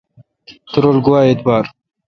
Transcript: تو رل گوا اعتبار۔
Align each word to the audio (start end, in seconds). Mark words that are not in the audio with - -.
تو 0.71 0.77
رل 0.83 0.97
گوا 1.05 1.19
اعتبار۔ 1.27 1.65